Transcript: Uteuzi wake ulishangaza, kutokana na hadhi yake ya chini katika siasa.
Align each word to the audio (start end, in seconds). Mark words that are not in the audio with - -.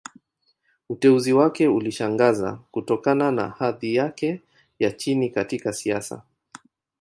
Uteuzi 0.89 1.33
wake 1.33 1.67
ulishangaza, 1.67 2.59
kutokana 2.71 3.31
na 3.31 3.49
hadhi 3.49 3.95
yake 3.95 4.41
ya 4.79 4.91
chini 4.91 5.29
katika 5.29 5.73
siasa. 5.73 6.21